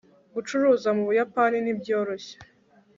gucuruza 0.35 0.89
nu 0.93 1.03
buyapani 1.07 1.57
ntibyoroshye 1.61 2.35